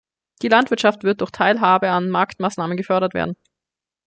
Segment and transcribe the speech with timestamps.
[0.41, 3.35] Die Landwirtschaft wird durch Teilhabe an Marktmaßnahmen gefördert werden.